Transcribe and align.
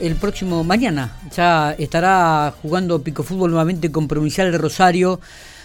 El 0.00 0.16
próximo 0.16 0.62
mañana 0.64 1.16
ya 1.34 1.72
estará 1.72 2.54
jugando 2.62 3.02
Pico 3.02 3.22
Fútbol 3.22 3.50
nuevamente 3.50 3.90
con 3.90 4.06
Provincial 4.06 4.52
de 4.52 4.58
Rosario, 4.58 5.20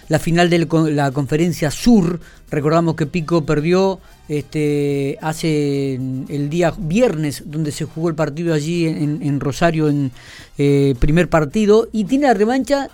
la 0.09 0.19
final 0.19 0.49
de 0.49 0.67
la 0.91 1.11
conferencia 1.11 1.69
Sur. 1.69 2.19
Recordamos 2.49 2.95
que 2.95 3.05
Pico 3.05 3.45
perdió 3.45 3.99
este, 4.27 5.17
hace 5.21 5.95
el 5.95 6.49
día 6.49 6.73
viernes, 6.77 7.43
donde 7.45 7.71
se 7.71 7.85
jugó 7.85 8.09
el 8.09 8.15
partido 8.15 8.53
allí 8.53 8.87
en, 8.87 9.39
Rosario 9.39 9.87
en 9.87 10.11
eh, 10.57 10.95
primer 10.99 11.29
partido, 11.29 11.87
y 11.91 12.05
tiene 12.05 12.27
la 12.27 12.33
revancha 12.33 12.89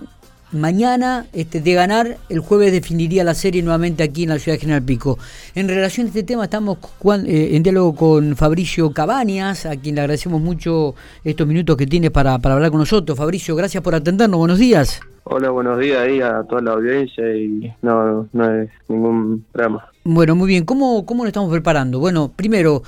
mañana 0.52 1.28
este, 1.34 1.62
de 1.62 1.74
ganar, 1.74 2.18
el 2.30 2.40
jueves 2.40 2.72
definiría 2.72 3.24
la 3.24 3.34
serie 3.34 3.62
nuevamente 3.62 4.04
aquí 4.04 4.24
en 4.24 4.30
la 4.30 4.40
ciudad 4.40 4.56
de 4.58 4.62
General 4.62 4.84
Pico. 4.84 5.18
En 5.56 5.68
relación 5.68 6.08
a 6.08 6.10
este 6.10 6.24
tema 6.24 6.46
estamos 6.46 6.78
eh, 7.26 7.50
en 7.54 7.64
diálogo 7.64 7.96
con 7.96 8.36
Fabricio 8.36 8.92
Cabañas, 8.92 9.66
a 9.66 9.76
quien 9.76 9.96
le 9.96 10.02
agradecemos 10.02 10.42
mucho 10.42 10.96
estos 11.24 11.48
minutos 11.48 11.78
que 11.78 11.88
tiene 11.88 12.12
para, 12.12 12.40
para 12.40 12.56
hablar 12.56 12.72
con 12.72 12.80
nosotros. 12.80 13.18
Fabricio, 13.18 13.56
gracias 13.56 13.84
por 13.84 13.96
atendernos, 13.96 14.38
buenos 14.38 14.60
días. 14.60 15.00
Hola, 15.32 15.52
buenos 15.52 15.78
días 15.78 16.00
ahí 16.00 16.22
a 16.22 16.42
toda 16.42 16.60
la 16.64 16.72
audiencia 16.72 17.36
y 17.36 17.72
no, 17.84 18.28
no 18.34 18.52
es 18.52 18.70
ningún 18.88 19.46
drama. 19.54 19.88
Bueno, 20.04 20.36
muy 20.36 20.48
bien. 20.48 20.66
¿Cómo, 20.66 21.06
¿Cómo 21.06 21.24
lo 21.24 21.28
estamos 21.28 21.52
preparando? 21.52 22.00
Bueno, 22.00 22.32
primero, 22.36 22.82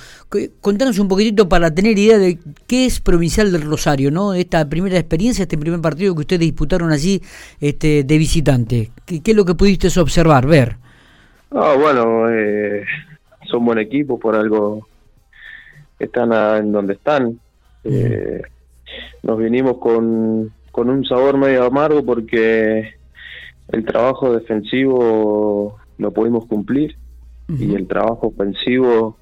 contanos 0.60 0.98
un 0.98 1.08
poquitito 1.08 1.48
para 1.48 1.72
tener 1.72 2.00
idea 2.00 2.18
de 2.18 2.40
qué 2.66 2.88
es 2.88 3.00
Provincial 3.00 3.52
del 3.52 3.62
Rosario, 3.62 4.10
¿no? 4.10 4.34
Esta 4.34 4.68
primera 4.68 4.98
experiencia, 4.98 5.44
este 5.44 5.56
primer 5.56 5.82
partido 5.82 6.16
que 6.16 6.22
ustedes 6.22 6.40
disputaron 6.40 6.92
allí 6.92 7.22
este, 7.60 8.04
de 8.04 8.18
visitante. 8.18 8.90
¿Qué, 9.06 9.22
es 9.24 9.36
lo 9.36 9.46
que 9.46 9.54
pudiste 9.54 9.88
observar, 10.00 10.48
ver? 10.48 10.78
Ah, 11.52 11.76
bueno, 11.80 12.28
eh, 12.28 12.84
son 13.52 13.64
buen 13.66 13.78
equipo, 13.78 14.18
por 14.18 14.36
algo 14.36 14.88
están 16.00 16.34
en 16.58 16.72
donde 16.72 16.94
están. 16.94 17.40
Eh, 17.84 18.42
nos 19.22 19.38
vinimos 19.38 19.78
con 19.78 20.52
con 20.72 20.90
un 20.90 21.06
sabor 21.06 21.38
medio 21.38 21.66
amargo 21.66 22.04
porque 22.04 22.96
el 23.68 23.86
trabajo 23.86 24.34
defensivo 24.34 25.80
lo 25.98 26.12
pudimos 26.12 26.46
cumplir 26.46 26.96
y 27.48 27.76
el 27.76 27.86
trabajo 27.86 28.28
ofensivo 28.28 29.18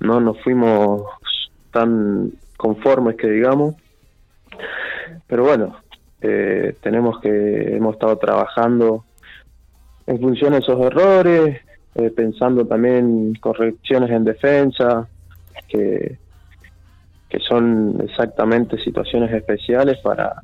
no 0.00 0.20
nos 0.20 0.38
fuimos 0.42 1.02
tan 1.72 2.32
conformes 2.56 3.16
que 3.16 3.30
digamos. 3.30 3.74
Pero 5.26 5.44
bueno, 5.44 5.76
eh, 6.20 6.74
tenemos 6.82 7.20
que, 7.20 7.76
hemos 7.76 7.94
estado 7.94 8.18
trabajando 8.18 9.04
en 10.06 10.20
función 10.20 10.52
de 10.52 10.58
esos 10.58 10.78
errores, 10.80 11.60
eh, 11.94 12.10
pensando 12.10 12.66
también 12.66 13.34
correcciones 13.40 14.10
en 14.10 14.24
defensa, 14.24 15.08
que, 15.68 16.18
que 17.28 17.38
son 17.38 17.98
exactamente 18.02 18.78
situaciones 18.78 19.32
especiales 19.32 19.98
para, 20.02 20.42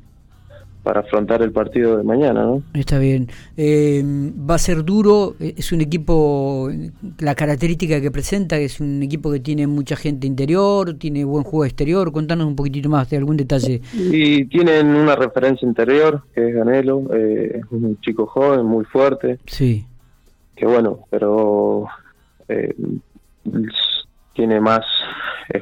para 0.87 1.01
afrontar 1.01 1.41
el 1.41 1.51
partido 1.51 1.97
de 1.97 2.03
mañana, 2.03 2.43
¿no? 2.43 2.63
Está 2.73 2.97
bien. 2.97 3.27
Eh, 3.57 4.01
va 4.49 4.55
a 4.55 4.57
ser 4.57 4.85
duro, 4.85 5.35
eh, 5.37 5.53
es 5.57 5.73
un 5.73 5.81
equipo, 5.81 6.71
la 7.19 7.35
característica 7.35 7.99
que 7.99 8.09
presenta, 8.09 8.55
es 8.55 8.79
un 8.79 9.03
equipo 9.03 9.29
que 9.29 9.41
tiene 9.41 9.67
mucha 9.67 9.97
gente 9.97 10.27
interior, 10.27 10.93
tiene 10.93 11.25
buen 11.25 11.43
juego 11.43 11.65
exterior, 11.65 12.13
contanos 12.13 12.47
un 12.47 12.55
poquitito 12.55 12.87
más 12.87 13.09
de 13.09 13.17
algún 13.17 13.35
detalle. 13.35 13.81
Y 13.93 14.45
tienen 14.45 14.87
una 14.87 15.17
referencia 15.17 15.67
interior, 15.67 16.23
que 16.33 16.47
es 16.47 16.55
Ganelo, 16.55 17.03
eh, 17.13 17.59
un 17.69 17.99
chico 17.99 18.25
joven, 18.25 18.65
muy 18.65 18.85
fuerte. 18.85 19.39
Sí. 19.45 19.85
Que 20.55 20.65
bueno, 20.65 20.99
pero 21.09 21.87
eh, 22.47 22.73
tiene 24.33 24.61
más 24.61 24.85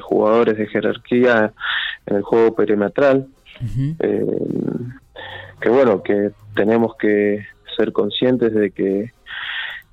jugadores 0.02 0.56
de 0.56 0.68
jerarquía 0.68 1.52
en 2.06 2.16
el 2.16 2.22
juego 2.22 2.54
perimetral 2.54 3.26
que 5.60 5.68
bueno, 5.68 6.02
que 6.02 6.30
tenemos 6.54 6.96
que 6.96 7.44
ser 7.76 7.92
conscientes 7.92 8.54
de 8.54 8.70
que 8.70 9.12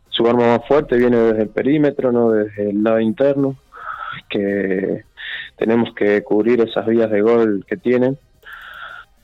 su 0.10 0.28
arma 0.28 0.58
más 0.58 0.68
fuerte 0.68 0.98
viene 0.98 1.18
desde 1.18 1.44
el 1.44 1.50
perímetro, 1.50 2.12
no 2.12 2.32
desde 2.32 2.70
el 2.70 2.84
lado 2.84 3.00
interno, 3.00 3.56
que 4.30 5.04
tenemos 5.58 5.94
que 5.96 6.24
cubrir 6.24 6.62
esas 6.62 6.86
vías 6.86 7.10
de 7.10 7.22
gol 7.22 7.66
que 7.68 7.78
tienen 7.78 8.18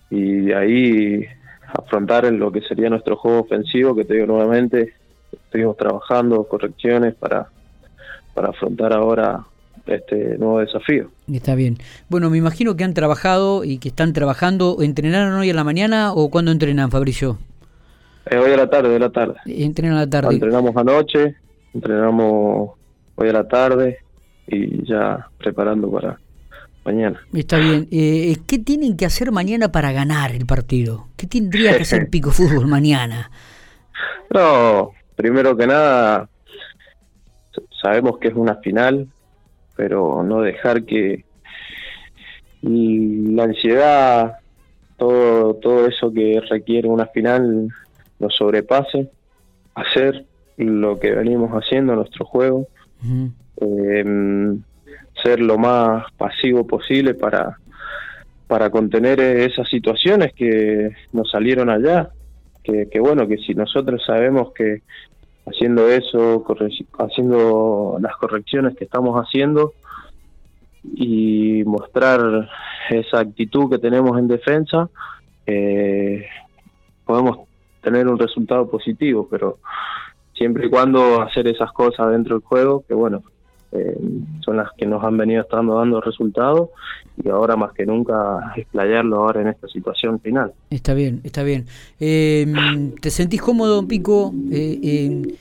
y 0.10 0.52
ahí 0.52 1.26
afrontar 1.68 2.26
lo 2.34 2.52
que 2.52 2.62
sería 2.62 2.90
nuestro 2.90 3.16
juego 3.16 3.42
ofensivo, 3.42 3.96
que 3.96 4.06
te 4.06 4.16
digo 4.16 4.26
nuevamente, 4.26 4.96
estuvimos 5.32 5.78
trabajando 5.78 6.44
correcciones 6.46 7.14
para, 7.16 7.48
para 8.34 8.50
afrontar 8.50 8.94
ahora 8.94 9.46
este 9.96 10.38
nuevo 10.38 10.60
desafío. 10.60 11.10
Está 11.32 11.56
bien. 11.56 11.78
Bueno, 12.10 12.30
me 12.30 12.38
imagino 12.38 12.76
que 12.76 12.84
han 12.84 12.94
trabajado 12.94 13.64
y 13.64 13.78
que 13.78 13.90
están 13.90 14.14
trabajando. 14.14 14.78
¿Entrenaron 14.82 15.34
hoy 15.34 15.50
a 15.50 15.54
la 15.54 15.64
mañana 15.64 16.14
o 16.14 16.30
cuándo 16.30 16.52
entrenan, 16.52 16.92
Fabricio? 16.92 17.38
Eh, 18.30 18.38
hoy 18.38 18.52
a 18.52 18.58
la 18.58 18.70
tarde, 18.70 18.96
a 18.96 19.00
la 19.00 19.10
tarde. 19.10 19.36
Entrenan 19.46 19.98
a 19.98 20.02
la 20.02 20.10
tarde. 20.10 20.34
Entrenamos 20.34 20.76
anoche, 20.76 21.36
entrenamos 21.74 22.72
hoy 23.16 23.30
a 23.30 23.34
la 23.34 23.48
tarde 23.48 23.98
y 24.48 24.86
ya 24.88 25.28
preparando 25.38 25.92
para 25.92 26.20
mañana. 26.86 27.20
Está 27.34 27.58
bien. 27.58 27.88
Eh, 27.92 28.38
¿Qué 28.48 28.60
tienen 28.60 28.98
que 28.98 29.06
hacer 29.06 29.32
mañana 29.32 29.72
para 29.72 29.92
ganar 29.92 30.32
el 30.32 30.46
partido? 30.46 31.08
¿Qué 31.16 31.28
tendría 31.28 31.76
que 31.76 31.84
hacer 31.84 32.10
Pico 32.12 32.32
Fútbol 32.32 32.68
mañana? 32.68 33.32
No, 34.34 34.92
primero 35.16 35.58
que 35.58 35.68
nada, 35.68 36.30
sabemos 37.82 38.18
que 38.20 38.30
es 38.30 38.36
una 38.36 38.56
final, 38.56 39.08
pero 39.80 40.24
no 40.24 40.42
dejar 40.42 40.84
que 40.84 41.24
la 42.62 43.44
ansiedad, 43.44 44.40
todo, 44.98 45.54
todo 45.54 45.88
eso 45.88 46.12
que 46.12 46.42
requiere 46.50 46.90
una 46.90 47.06
final 47.06 47.70
nos 48.20 48.36
sobrepase, 48.36 49.10
hacer 49.76 50.26
lo 50.58 51.00
que 51.00 51.12
venimos 51.12 51.52
haciendo 51.52 51.94
en 51.94 52.00
nuestro 52.00 52.26
juego, 52.26 52.68
em, 53.62 54.62
ser 55.24 55.40
lo 55.40 55.58
más 55.58 56.12
pasivo 56.18 56.68
posible 56.68 57.14
para, 57.14 57.58
para 58.48 58.70
contener 58.70 59.22
esas 59.22 59.70
situaciones 59.70 60.34
que 60.34 60.90
nos 61.14 61.32
salieron 61.32 61.70
allá, 61.70 62.10
que, 62.66 62.90
que 62.90 63.00
bueno, 63.00 63.30
que 63.30 63.38
si 63.38 63.54
nosotros 63.54 64.04
sabemos 64.06 64.52
que 64.52 64.82
haciendo 65.50 65.88
eso, 65.90 66.46
haciendo 67.00 67.98
las 68.00 68.16
correcciones 68.18 68.76
que 68.78 68.86
estamos 68.86 69.16
haciendo 69.16 69.74
y 70.84 71.64
mostrar 71.66 72.50
esa 72.90 73.20
actitud 73.20 73.70
que 73.70 73.80
tenemos 73.80 74.18
en 74.18 74.28
defensa, 74.28 74.90
eh, 75.46 76.26
podemos 77.06 77.48
tener 77.82 78.08
un 78.08 78.20
resultado 78.20 78.70
positivo, 78.70 79.28
pero 79.30 79.60
siempre 80.34 80.68
y 80.68 80.70
cuando 80.70 81.22
hacer 81.22 81.48
esas 81.48 81.72
cosas 81.72 82.12
dentro 82.12 82.36
del 82.36 82.46
juego, 82.46 82.84
que 82.88 82.94
bueno, 82.94 83.24
eh, 83.72 83.98
son 84.44 84.58
las 84.58 84.72
que 84.76 84.88
nos 84.88 85.04
han 85.04 85.16
venido 85.16 85.44
estando 85.44 85.76
dando 85.76 86.02
resultados 86.02 86.70
y 87.24 87.30
ahora 87.30 87.56
más 87.56 87.72
que 87.74 87.86
nunca 87.86 88.52
explayarlo 88.56 89.18
ahora 89.18 89.42
en 89.42 89.50
esta 89.50 89.68
situación 89.68 90.20
final. 90.20 90.54
Está 90.72 90.96
bien, 90.96 91.22
está 91.24 91.44
bien. 91.44 91.66
Eh, 92.00 92.48
¿Te 93.00 93.12
sentís 93.12 93.42
cómodo, 93.42 93.88
Pico? 93.88 94.34
Eh, 94.52 95.36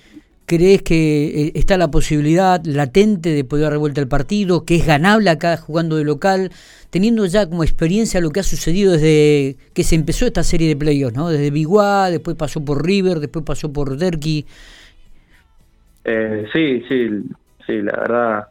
¿Crees 0.44 0.82
que 0.82 1.52
está 1.54 1.78
la 1.78 1.90
posibilidad 1.90 2.62
latente 2.64 3.30
de 3.30 3.44
poder 3.44 3.70
dar 3.70 3.78
vuelta 3.78 4.00
al 4.00 4.08
partido, 4.08 4.64
que 4.64 4.76
es 4.76 4.86
ganable 4.86 5.30
acá 5.30 5.56
jugando 5.56 5.96
de 5.96 6.04
local, 6.04 6.50
teniendo 6.90 7.24
ya 7.26 7.46
como 7.46 7.64
experiencia 7.64 8.20
lo 8.20 8.30
que 8.30 8.40
ha 8.40 8.44
sucedido 8.44 8.92
desde 8.92 9.56
que 9.74 9.84
se 9.84 9.94
empezó 9.94 10.26
esta 10.26 10.42
serie 10.42 10.68
de 10.68 10.76
playoffs, 10.76 11.14
¿no? 11.16 11.28
Desde 11.28 11.50
Biguá, 11.50 12.10
después 12.10 12.36
pasó 12.36 12.62
por 12.64 12.84
River, 12.84 13.20
después 13.20 13.44
pasó 13.44 13.72
por 13.72 13.96
Derqui. 13.96 14.46
sí, 16.04 16.82
sí, 16.88 17.24
sí, 17.68 17.82
la 17.82 17.92
verdad, 17.92 18.48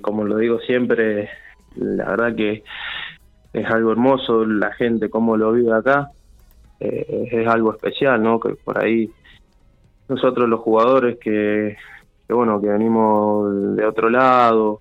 como 0.00 0.24
lo 0.24 0.38
digo 0.38 0.60
siempre, 0.60 1.28
la 1.74 2.06
verdad 2.06 2.34
que 2.34 2.62
es 3.52 3.66
algo 3.66 3.92
hermoso 3.92 4.44
la 4.46 4.72
gente 4.72 5.10
como 5.10 5.36
lo 5.36 5.52
vive 5.52 5.74
acá, 5.74 6.10
eh, 6.80 7.28
es 7.30 7.48
algo 7.48 7.72
especial, 7.72 8.22
¿no? 8.22 8.38
Que 8.38 8.54
por 8.54 8.82
ahí 8.82 9.10
nosotros 10.08 10.48
los 10.48 10.60
jugadores 10.60 11.18
que, 11.18 11.76
bueno, 12.28 12.60
que 12.60 12.68
venimos 12.68 13.76
de 13.76 13.84
otro 13.84 14.08
lado, 14.08 14.80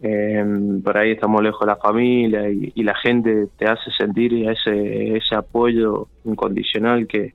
eh, 0.00 0.44
por 0.82 0.96
ahí 0.96 1.12
estamos 1.12 1.42
lejos 1.42 1.60
de 1.60 1.66
la 1.66 1.76
familia 1.76 2.48
y, 2.48 2.82
la 2.82 2.94
gente 2.94 3.48
te 3.58 3.66
hace 3.66 3.90
sentir 3.90 4.48
ese, 4.48 5.16
ese 5.16 5.34
apoyo 5.34 6.06
incondicional 6.24 7.06
que, 7.06 7.34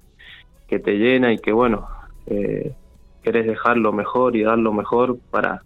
que 0.67 0.79
te 0.79 0.94
llena 0.94 1.33
y 1.33 1.38
que, 1.38 1.51
bueno, 1.51 1.88
eh, 2.25 2.73
querés 3.23 3.47
dejar 3.47 3.77
lo 3.77 3.91
mejor 3.93 4.35
y 4.35 4.43
dar 4.43 4.57
lo 4.57 4.73
mejor 4.73 5.17
para 5.31 5.61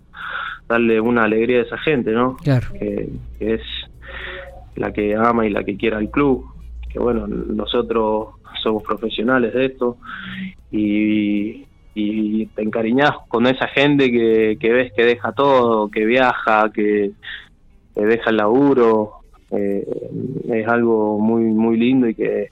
darle 0.67 0.99
una 0.99 1.23
alegría 1.23 1.59
a 1.59 1.63
esa 1.63 1.77
gente, 1.77 2.11
¿no? 2.11 2.35
Claro. 2.37 2.67
Que, 2.79 3.09
es 3.39 3.61
la 4.75 4.91
que 4.91 5.15
ama 5.15 5.45
y 5.45 5.49
la 5.49 5.63
que 5.63 5.77
quiera 5.77 5.99
el 5.99 6.09
club. 6.09 6.45
Que 6.89 6.99
bueno, 6.99 7.27
nosotros 7.27 8.29
somos 8.63 8.83
profesionales 8.83 9.53
de 9.53 9.65
esto 9.65 9.97
y, 10.71 11.65
y 11.95 12.45
te 12.47 12.61
encariñas 12.61 13.11
con 13.27 13.47
esa 13.47 13.67
gente 13.67 14.11
que, 14.11 14.57
que 14.59 14.71
ves 14.71 14.93
que 14.93 15.05
deja 15.05 15.31
todo, 15.31 15.89
que 15.89 16.05
viaja, 16.05 16.71
que 16.73 17.11
deja 17.95 18.29
el 18.29 18.37
laburo, 18.37 19.17
es 19.51 20.67
algo 20.67 21.19
muy, 21.19 21.43
muy 21.43 21.77
lindo 21.77 22.07
y 22.07 22.15
que 22.15 22.49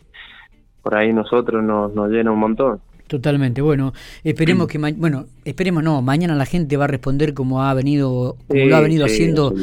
por 0.82 0.96
ahí 0.96 1.12
nosotros 1.12 1.64
nos, 1.64 1.94
nos 1.94 2.10
llena 2.10 2.32
un 2.32 2.40
montón. 2.40 2.80
Totalmente. 3.08 3.62
Bueno, 3.62 3.94
esperemos 4.24 4.68
que 4.70 4.78
bueno, 4.78 5.28
esperemos 5.44 5.84
no, 5.84 6.02
mañana 6.02 6.36
la 6.36 6.46
gente 6.46 6.76
va 6.76 6.86
a 6.86 6.88
responder 6.88 7.34
como 7.34 7.64
ha 7.64 7.74
venido 7.74 8.38
como 8.48 8.66
lo 8.66 8.76
ha 8.76 8.82
venido 8.82 9.06
haciendo 9.06 9.54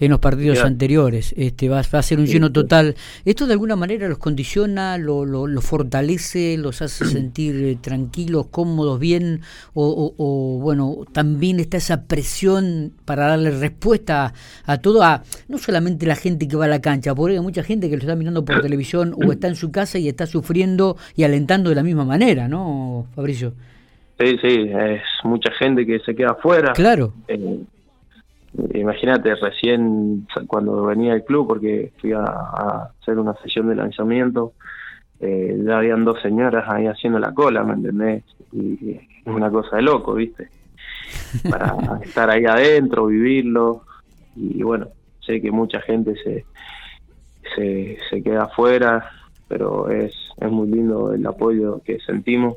en 0.00 0.10
los 0.10 0.20
partidos 0.20 0.60
anteriores. 0.60 1.34
Este 1.36 1.68
va, 1.68 1.80
a 1.80 2.02
ser 2.02 2.20
un 2.20 2.26
lleno 2.26 2.52
total. 2.52 2.94
Esto 3.24 3.46
de 3.46 3.54
alguna 3.54 3.74
manera 3.74 4.08
los 4.08 4.18
condiciona, 4.18 4.98
lo, 4.98 5.26
lo, 5.26 5.60
fortalece, 5.60 6.56
los 6.58 6.80
hace 6.80 7.04
sentir 7.08 7.56
eh, 7.56 7.78
tranquilos, 7.80 8.46
cómodos, 8.50 9.00
bien 9.00 9.40
o, 9.74 10.58
bueno, 10.60 10.98
también 11.12 11.58
está 11.58 11.78
esa 11.78 12.04
presión 12.04 12.92
para 13.04 13.26
darle 13.26 13.50
respuesta 13.50 14.32
a, 14.64 14.78
todo 14.78 15.02
a 15.02 15.24
no 15.48 15.58
solamente 15.58 16.06
la 16.06 16.14
gente 16.14 16.46
que 16.46 16.56
va 16.56 16.66
a 16.66 16.68
la 16.68 16.80
cancha, 16.80 17.14
porque 17.14 17.36
hay 17.36 17.42
mucha 17.42 17.62
gente 17.64 17.90
que 17.90 17.96
lo 17.96 18.02
está 18.02 18.14
mirando 18.14 18.44
por 18.44 18.60
televisión 18.62 19.14
o 19.16 19.32
está 19.32 19.48
en 19.48 19.56
su 19.56 19.72
casa 19.72 19.98
y 19.98 20.08
está 20.08 20.26
sufriendo 20.26 20.96
y 21.16 21.24
alentando 21.24 21.70
de 21.70 21.76
la 21.76 21.82
misma 21.82 22.04
manera, 22.04 22.46
¿no? 22.46 22.91
Fabricio. 23.14 23.52
Sí, 24.18 24.38
sí, 24.40 24.70
es 24.72 25.02
mucha 25.24 25.50
gente 25.52 25.84
que 25.84 25.98
se 26.00 26.14
queda 26.14 26.32
afuera. 26.32 26.72
Claro. 26.74 27.12
Eh, 27.26 27.64
imagínate, 28.74 29.34
recién 29.34 30.26
cuando 30.46 30.84
venía 30.84 31.14
el 31.14 31.24
club, 31.24 31.48
porque 31.48 31.92
fui 32.00 32.12
a, 32.12 32.22
hacer 33.00 33.18
una 33.18 33.34
sesión 33.42 33.68
de 33.68 33.74
lanzamiento, 33.74 34.52
eh, 35.20 35.60
ya 35.64 35.78
habían 35.78 36.04
dos 36.04 36.20
señoras 36.20 36.64
ahí 36.68 36.86
haciendo 36.86 37.18
la 37.18 37.32
cola, 37.32 37.64
¿me 37.64 37.74
entendés? 37.74 38.24
Y 38.52 38.92
es 38.92 39.26
una 39.26 39.50
cosa 39.50 39.76
de 39.76 39.82
loco, 39.82 40.14
¿viste? 40.14 40.48
Para 41.50 41.76
estar 42.02 42.30
ahí 42.30 42.44
adentro, 42.44 43.06
vivirlo. 43.06 43.82
Y 44.36 44.62
bueno, 44.62 44.88
sé 45.20 45.40
que 45.40 45.50
mucha 45.50 45.80
gente 45.80 46.14
se, 46.22 46.44
se, 47.56 47.98
se 48.08 48.22
queda 48.22 48.44
afuera, 48.44 49.10
pero 49.48 49.90
es, 49.90 50.14
es 50.40 50.50
muy 50.50 50.68
lindo 50.68 51.12
el 51.12 51.26
apoyo 51.26 51.80
que 51.84 51.98
sentimos 52.00 52.56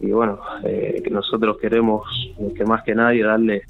y 0.00 0.10
bueno, 0.10 0.40
eh, 0.64 1.00
que 1.02 1.10
nosotros 1.10 1.58
queremos, 1.58 2.02
que 2.56 2.64
más 2.64 2.82
que 2.82 2.94
nadie, 2.94 3.22
darle 3.22 3.62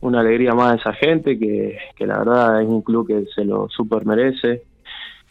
una 0.00 0.20
alegría 0.20 0.52
más 0.54 0.72
a 0.72 0.76
esa 0.76 0.92
gente, 0.94 1.38
que, 1.38 1.78
que 1.94 2.06
la 2.06 2.18
verdad 2.18 2.62
es 2.62 2.68
un 2.68 2.82
club 2.82 3.06
que 3.06 3.26
se 3.34 3.44
lo 3.44 3.68
super 3.68 4.04
merece, 4.06 4.62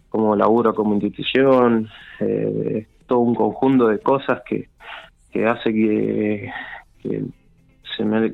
como 0.10 0.36
laburo 0.36 0.74
como 0.74 0.94
institución, 0.94 1.90
eh, 2.20 2.88
todo 3.06 3.20
un 3.20 3.36
conjunto 3.36 3.88
de 3.88 4.00
cosas 4.00 4.42
que, 4.48 4.70
que 5.32 5.46
hace 5.46 5.74
que, 5.74 6.52
que 7.02 7.24
se 7.96 8.06
me, 8.06 8.32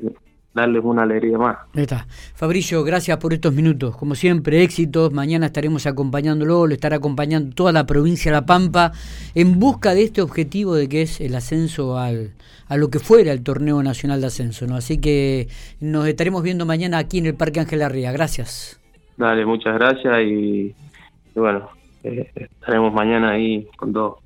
darles 0.56 0.82
una 0.82 1.02
alegría 1.02 1.36
más. 1.36 1.58
Ahí 1.74 1.82
está. 1.82 2.06
Fabricio, 2.34 2.82
gracias 2.82 3.18
por 3.18 3.34
estos 3.34 3.52
minutos. 3.52 3.94
Como 3.96 4.14
siempre, 4.14 4.62
éxitos. 4.62 5.12
Mañana 5.12 5.46
estaremos 5.46 5.86
acompañándolo, 5.86 6.66
lo 6.66 6.72
estará 6.72 6.96
acompañando 6.96 7.54
toda 7.54 7.72
la 7.72 7.86
provincia 7.86 8.32
de 8.32 8.38
La 8.38 8.46
Pampa 8.46 8.92
en 9.34 9.60
busca 9.60 9.94
de 9.94 10.02
este 10.04 10.22
objetivo 10.22 10.74
de 10.74 10.88
que 10.88 11.02
es 11.02 11.20
el 11.20 11.34
ascenso 11.34 11.98
al, 11.98 12.32
a 12.68 12.76
lo 12.78 12.88
que 12.88 12.98
fuera 12.98 13.32
el 13.32 13.42
torneo 13.42 13.82
nacional 13.82 14.22
de 14.22 14.28
ascenso. 14.28 14.66
¿no? 14.66 14.76
Así 14.76 14.98
que 14.98 15.48
nos 15.78 16.08
estaremos 16.08 16.42
viendo 16.42 16.64
mañana 16.64 16.96
aquí 16.98 17.18
en 17.18 17.26
el 17.26 17.34
Parque 17.34 17.60
Ángel 17.60 17.82
Arría. 17.82 18.10
Gracias. 18.10 18.80
Dale, 19.18 19.44
muchas 19.44 19.74
gracias 19.74 20.22
y, 20.22 20.74
bueno, 21.34 21.68
eh, 22.02 22.30
estaremos 22.34 22.94
mañana 22.94 23.32
ahí 23.32 23.68
con 23.76 23.92
todo. 23.92 24.20